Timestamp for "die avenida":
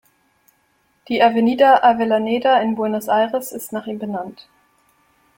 1.09-1.83